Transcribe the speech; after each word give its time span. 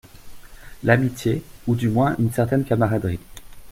L’amitié, 0.83 1.43
ou 1.67 1.75
du 1.75 1.87
moins 1.87 2.15
une 2.17 2.31
certaine 2.31 2.63
camaraderie 2.65 3.19